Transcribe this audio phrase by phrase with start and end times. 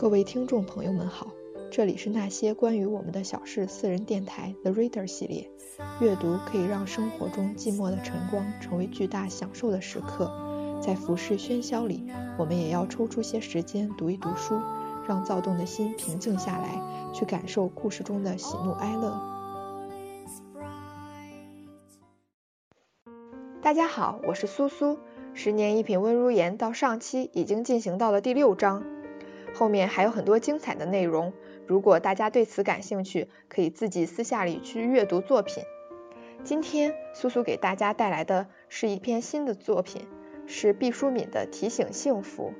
[0.00, 1.26] 各位听众朋友们好，
[1.70, 5.50] 这里是那些关于我们的小事私人电台 The Reader 系列。
[6.00, 10.32] 阅读可以让生活中寂寞的晨光成为巨大享受的时刻，
[10.80, 14.58] 在浮世喧嚣里，我们也要抽出些时间读一读书，
[15.06, 16.82] 让躁动的心平静下来，
[17.12, 19.20] 去感受故事中的喜怒哀乐。
[23.60, 24.96] 大家好，我是苏苏。
[25.34, 28.82] 十年一品温如言到上期已经进行到了第六章，
[29.60, 31.34] 后面还有很多精彩的内容。
[31.66, 35.64] 如果大家对此感兴趣，可以自己私下里去阅读作品。
[36.42, 40.08] 今天苏苏给大家带来的是一篇新的作品，
[40.46, 42.54] 是毕淑敏的《提醒幸福》。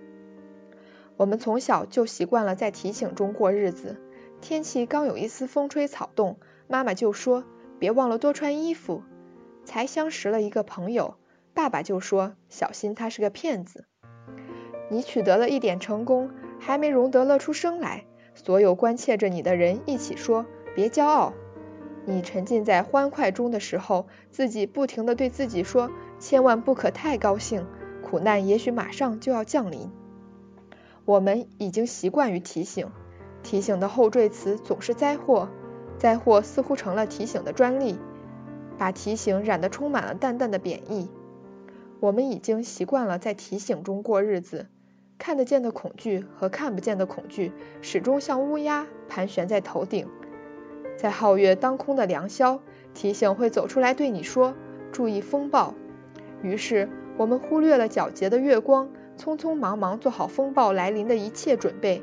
[1.16, 3.98] 我们从小就习惯了在提醒中过日子，
[4.42, 6.38] 天气刚有一丝风吹草动，
[6.68, 7.44] 妈妈就说
[7.78, 9.02] 别忘了多穿衣服。
[9.64, 11.14] 才相识了一个朋友。
[11.54, 13.86] 爸爸就说：“小心，他是个骗子。”
[14.92, 16.30] 你取得了一点成功，
[16.60, 21.32] 还没容得乐出声来，所有关切着你的人一起说：“别骄傲。”
[22.06, 27.66] 你沉浸在欢快中的时候，自己不停的对自己说：“千万不可太高兴，
[28.02, 29.90] 苦难也许马上就要降临。”
[31.04, 32.90] 我们已经习惯于提醒，
[33.42, 35.48] 提醒的后缀词总是灾祸，
[35.98, 37.98] 灾祸似乎成了提醒的专利，
[38.78, 41.10] 把提醒染得充满了淡淡的贬义。
[42.00, 44.68] 我们已经习惯了在提醒中过日子，
[45.20, 50.08] 看得见的恐惧和看不见的恐惧始终像乌鸦盘旋在头顶。
[50.96, 52.60] 在皓月当空的良宵，
[52.94, 54.54] 提醒会走出来对你说
[54.90, 55.74] ：“注意风暴。”
[56.42, 62.02] 于是我们忽略了皎洁的月光，匆匆忙忙做好风暴来临的一切准备。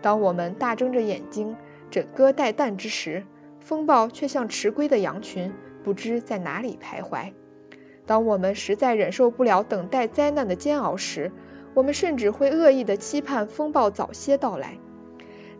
[0.00, 1.56] 当我们大睁着眼睛
[1.90, 3.24] 枕戈待旦之时，
[3.60, 5.52] 风暴却像迟归的羊群，
[5.82, 7.32] 不知在哪里徘徊。
[8.06, 11.32] 当我们实在忍受不了等待灾难的煎熬时，
[11.76, 14.78] 我们甚至会恶意的期盼风暴早些到来。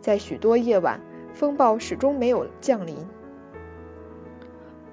[0.01, 0.99] 在许多夜晚，
[1.35, 2.95] 风暴始终没有降临，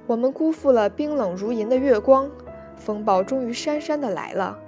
[0.06, 2.30] 我们辜负了冰冷如银的月光，
[2.76, 4.58] 风暴终于姗姗的来了。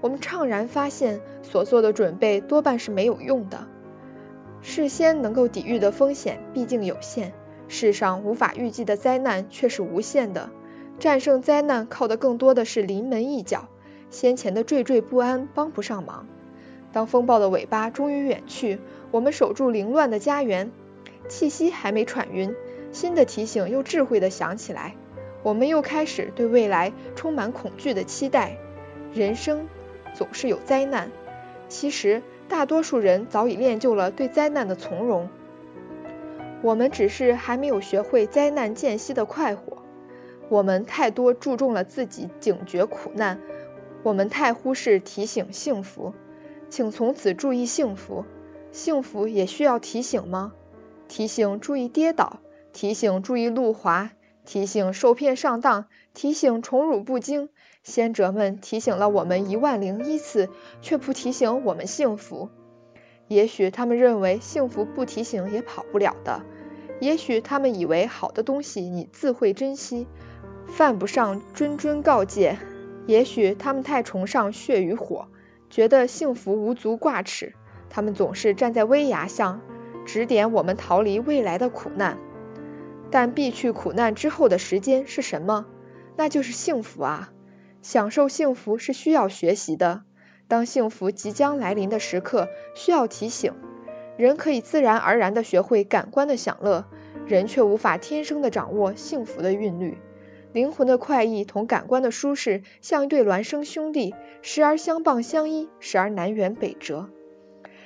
[0.00, 3.68] 我们怅然发现，所做的准备多半是没有用的。
[4.62, 7.32] 事先能够抵御的风险毕竟有限，
[7.68, 10.50] 世上无法预计的灾难却是无限的。
[10.98, 13.68] 战胜灾难靠的更多的是临门一脚，
[14.10, 16.26] 先前的惴惴不安帮不上忙。
[16.92, 18.78] 当风暴的尾巴终于远去，
[19.12, 20.72] 我们守住凌乱的家园，
[21.28, 22.54] 气息还没喘匀，
[22.90, 24.96] 新的提醒又智慧的响起来，
[25.44, 28.56] 我们又开始对未来充满恐惧的期待。
[29.14, 29.68] 人生
[30.14, 31.10] 总是有灾难，
[31.68, 35.28] 其实大多数人早已练就了对灾难的从容，
[36.62, 39.78] 我们只是还没有学会灾难间隙的快活。
[40.48, 43.38] 我们太多注重了自己警觉苦难，
[44.02, 46.14] 我们太忽视提醒幸福。
[46.68, 48.24] 请从此注意幸福，
[48.70, 50.52] 幸福也需要提醒吗？
[51.08, 52.38] 提醒注意跌倒，
[52.72, 54.12] 提醒注意路滑，
[54.44, 57.48] 提醒受骗上当，提醒宠辱不惊。
[57.82, 60.48] 先哲们提醒了我们一万零一次，
[60.80, 62.50] 却不提醒我们幸福。
[63.26, 66.42] 也许他们认为幸福不提醒也跑不了的，
[67.00, 70.06] 也许他们以为好的东西你自会珍惜。
[70.68, 72.58] 犯不上谆谆告诫，
[73.10, 75.26] 也许他们太崇尚血与火，
[75.68, 77.54] 觉得幸福无足挂齿。
[77.88, 79.62] 他们总是站在危崖上，
[80.06, 82.18] 指点我们逃离未来的苦难。
[83.10, 85.66] 但避去苦难之后的时间是什么？
[86.14, 87.32] 那就是幸福啊！
[87.82, 90.02] 享受幸福是需要学习的。
[90.46, 93.54] 当幸福即将来临的时刻，需要提醒。
[94.16, 96.84] 人可以自然而然地学会感官的享乐，
[97.26, 99.98] 人却无法天生地掌握幸福的韵律。
[100.52, 107.08] 灵魂的快意同感官的舒适，像一对孪生兄弟，时而相傍相依，时而南辕北辙。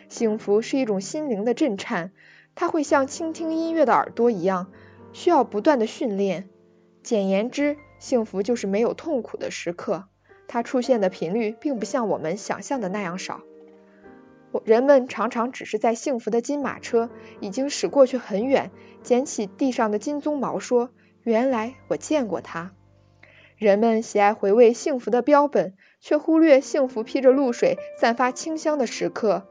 [0.09, 2.13] 幸福是一种心灵的震颤，
[2.55, 4.73] 它会像倾听音乐的耳朵一样，
[5.13, 6.49] 需要不断的训练。
[7.03, 10.05] 简言之，幸福就是没有痛苦的时刻，
[10.49, 13.43] 它出现的频率并不像我们想象的那样少。
[14.65, 17.11] 人们常常只是在幸福的金马车
[17.41, 18.71] 已经驶过去很远，
[19.03, 20.89] 捡起地上的金鬃毛说。
[21.25, 22.73] 原来我见过他。
[23.57, 29.47] 人们喜爱回味幸福的标本，却忽略幸福披着露水、散发清香的时刻。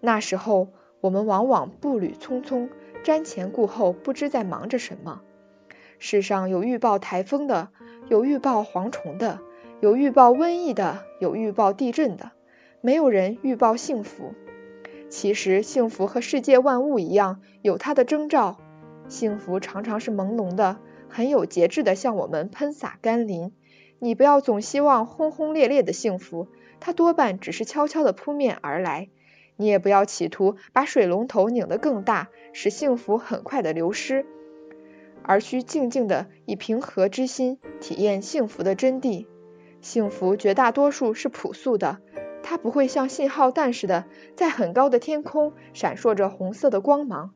[0.00, 0.68] 那时候，
[1.00, 2.68] 我们往往步履匆匆，
[3.02, 5.22] 瞻前顾后，不知在忙着什么。
[5.98, 7.70] 世上有预报台风的，
[8.08, 9.40] 有预报蝗虫的，
[9.80, 12.30] 有预报瘟疫的，有预报地震的，
[12.80, 14.34] 没有人预报幸福。
[15.08, 18.58] 其实，幸福和世界万物一样，有它的征兆。
[19.08, 20.76] 幸福常常是朦胧的。
[21.08, 23.52] 很有节制的向我们喷洒甘霖。
[23.98, 26.46] 你不要总希望轰轰烈烈的幸福，
[26.78, 29.08] 它多半只是悄悄的扑面而来。
[29.56, 34.24] 你也不要企图把水龙头拧得更大，使幸福很快的流失，
[35.24, 39.26] 而需静静的以平和之心体验幸福的真谛。
[39.80, 41.98] 幸福绝大多数是朴素的，
[42.44, 44.04] 它不会像信号弹似的
[44.36, 47.34] 在很高的天空闪烁着红色的光芒，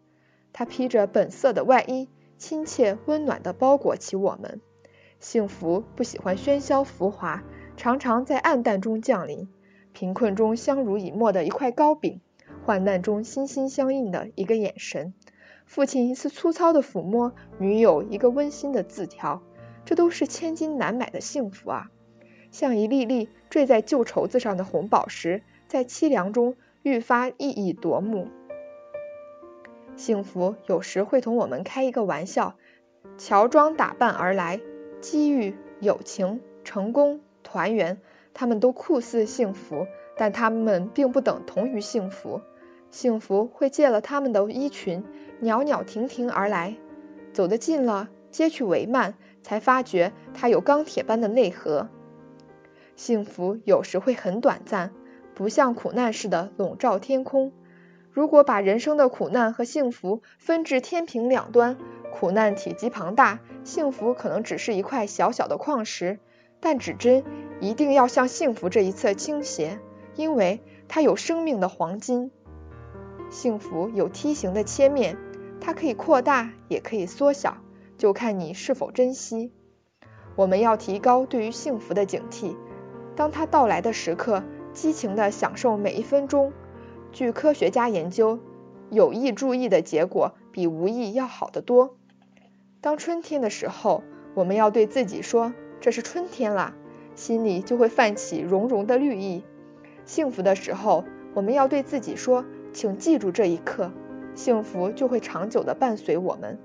[0.52, 2.08] 它披着本色的外衣，
[2.42, 4.60] 亲切温暖地包裹起我们。
[5.20, 7.44] 幸福不喜欢喧嚣浮华，
[7.76, 9.48] 常常在暗淡中降临。
[9.92, 12.20] 贫困中相濡以沫的一块糕饼，
[12.66, 15.14] 患难中心心相印的一个眼神，
[15.66, 19.40] 父亲一次粗糙的抚摸，女友一个温馨的字条，
[19.84, 21.90] 这都是千金难买的幸福啊！
[22.50, 28.26] 像一粒粒坠在旧绸子上的红宝石，在凄凉中愈发熠熠夺目。
[29.96, 32.56] 幸福有时会同我们开一个玩笑，
[33.18, 34.60] 乔装打扮而来，
[35.00, 37.98] 机遇、友情、成功、团圆。
[38.34, 39.86] 他们都酷似幸福，
[40.16, 42.40] 但他们并不等同于幸福。
[42.90, 45.04] 幸福会借了他们的衣裙，
[45.40, 46.76] 袅袅婷婷而来。
[47.34, 49.12] 走得近了，接去帷幔，
[49.42, 51.88] 才发觉它有钢铁般的内核。
[52.96, 54.92] 幸福有时会很短暂，
[55.34, 57.52] 不像苦难似的笼罩天空。
[58.12, 61.78] 如果把人生的苦难和幸福分至天平两端，
[62.12, 66.18] 苦难体积庞大，幸福可能只是一块小小的矿石。
[66.60, 67.24] 但指针
[67.60, 69.80] 一定要向幸福这一侧倾斜，
[70.14, 72.30] 因为它有生命的黄金。
[73.30, 75.16] 幸福有梯形的切面，
[75.60, 77.56] 它可以扩大，也可以缩小，
[77.96, 79.50] 就看你是否珍惜。
[80.36, 82.54] 我们要提高对于幸福的警惕，
[83.16, 86.52] 当它到来的时刻，激情地享受每一分钟。
[87.12, 88.38] 据科学家研究，
[88.90, 91.96] 有意注意的结果比无意要好得多。
[92.80, 94.02] 当春天的时候，
[94.34, 95.52] 我们要对自己说。
[95.80, 96.74] 这是春天啦，
[97.16, 99.42] 心里就会泛起融融的绿意。
[100.06, 101.04] 幸福的时候，
[101.34, 103.90] 我们要对自己说：“请记住这一刻，
[104.36, 106.58] 幸福就会长久的伴随我们。”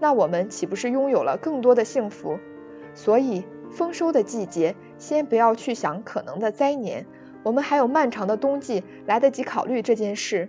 [0.00, 2.38] 那我们岂不是拥有了更多的幸福？
[2.94, 7.06] 所以，丰收的季节，先不要去想可能的灾年，
[7.42, 10.48] 我们还有漫长的冬季，来得及考虑这件事。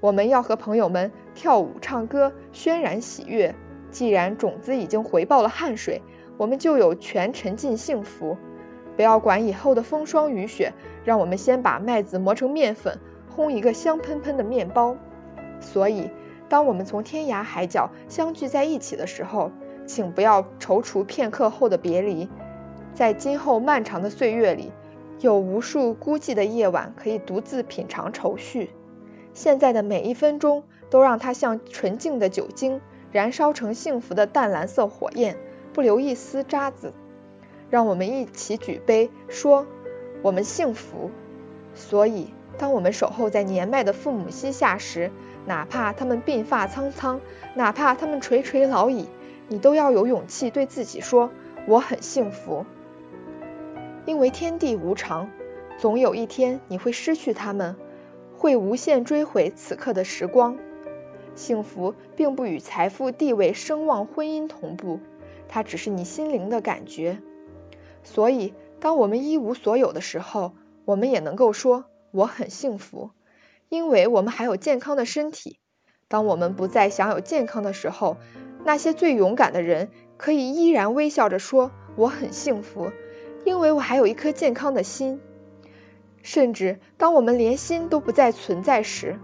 [0.00, 3.54] 我们要和朋友们跳舞、唱歌，渲染喜悦。
[3.90, 6.02] 既然种子已经回报了汗水。
[6.36, 8.36] 我们就有权沉浸幸福，
[8.94, 10.72] 不要管以后的风霜雨雪，
[11.04, 12.96] 让我们先把麦子磨成面粉，
[13.34, 14.96] 烘一个香喷喷的面包。
[15.58, 16.08] 所以，
[16.48, 19.50] 当我们从天涯海角相聚在一起的时候，
[19.84, 22.28] 请不要踌躇片刻后的别离。
[22.94, 24.70] 在今后漫长的岁月里，
[25.20, 28.70] 有无数孤寂的夜晚可以独自品尝愁绪。
[29.34, 32.80] 现在的每一分钟，都让它像纯净的酒精，
[33.12, 35.36] 燃烧成幸福的淡蓝色火焰。
[35.74, 36.92] 不留一丝渣子，
[37.70, 39.66] 让我们一起举杯，说
[40.22, 41.10] 我们幸福。
[41.74, 45.12] 所以，当我们守候在年迈的父母膝下时，
[45.46, 47.20] 哪怕他们鬓发苍苍，
[47.54, 49.08] 哪怕他们垂垂老矣，
[49.46, 51.30] 你都要有勇气对自己说：
[51.68, 52.66] 我很幸福。
[54.08, 55.30] 因为天地无常，
[55.76, 57.76] 总有一天你会失去他们，
[58.38, 60.56] 会无限追悔此刻的时光。
[61.34, 65.00] 幸福并不与财富、地位、声望、婚姻同步。
[65.46, 67.18] 它只是你心灵的感觉，
[68.02, 70.54] 所以当我们一无所有的时候，
[70.86, 73.10] 我们也能够说我很幸福，
[73.68, 75.58] 因为我们还有健康的身体。
[76.08, 78.16] 当我们不再享有健康的时候，
[78.64, 82.90] 那些最勇敢的人可以依然微笑着说我很幸福，
[83.44, 85.20] 因为我还有一颗健康的心。
[86.22, 89.18] 甚至当我们连心都不再存在时，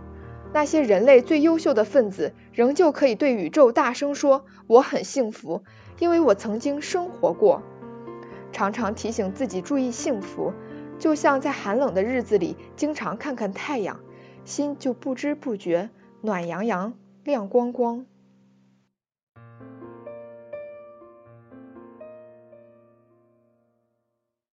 [0.52, 5.62] 那些人类最优秀的分子仍旧可以对宇宙大声说我很幸福。
[5.98, 7.62] 因为我曾经生活过，
[8.52, 10.52] 常常提醒自己注意幸福，
[10.98, 14.00] 就像在寒冷的日子里经常看看太阳，
[14.44, 15.90] 心就不知不觉
[16.20, 18.06] 暖洋洋、亮光光。